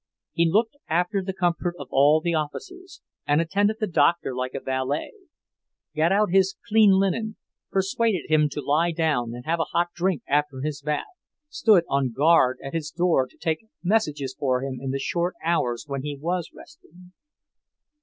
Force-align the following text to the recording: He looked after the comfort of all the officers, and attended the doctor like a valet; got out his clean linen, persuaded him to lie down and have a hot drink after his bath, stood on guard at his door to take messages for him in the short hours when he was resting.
He 0.33 0.49
looked 0.49 0.77
after 0.89 1.21
the 1.21 1.31
comfort 1.31 1.75
of 1.77 1.87
all 1.91 2.21
the 2.21 2.33
officers, 2.33 3.03
and 3.27 3.39
attended 3.39 3.75
the 3.79 3.85
doctor 3.85 4.33
like 4.35 4.55
a 4.55 4.59
valet; 4.59 5.11
got 5.95 6.11
out 6.11 6.31
his 6.31 6.57
clean 6.67 6.93
linen, 6.99 7.35
persuaded 7.69 8.23
him 8.27 8.49
to 8.53 8.61
lie 8.63 8.91
down 8.91 9.35
and 9.35 9.45
have 9.45 9.59
a 9.59 9.65
hot 9.69 9.89
drink 9.93 10.23
after 10.27 10.61
his 10.61 10.81
bath, 10.81 11.05
stood 11.49 11.83
on 11.87 12.11
guard 12.13 12.57
at 12.63 12.73
his 12.73 12.89
door 12.89 13.27
to 13.27 13.37
take 13.37 13.67
messages 13.83 14.33
for 14.39 14.63
him 14.63 14.79
in 14.81 14.89
the 14.89 14.97
short 14.97 15.35
hours 15.45 15.83
when 15.87 16.01
he 16.01 16.17
was 16.19 16.49
resting. 16.51 17.13